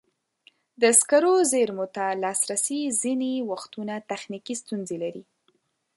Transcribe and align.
د 0.81 0.83
سکرو 0.99 1.33
زېرمو 1.51 1.85
ته 1.95 2.05
لاسرسی 2.23 2.81
ځینې 3.01 3.33
وختونه 3.51 3.93
تخنیکي 4.11 4.55
ستونزې 4.61 4.97
لري. 5.03 5.23